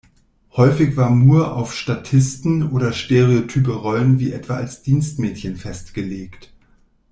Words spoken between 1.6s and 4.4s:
Statisten- oder stereotype Rollen wie